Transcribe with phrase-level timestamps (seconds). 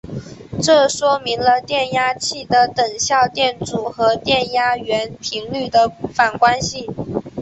[0.63, 6.89] 这说明了电压器的等效电阻和电压源频率的反关系。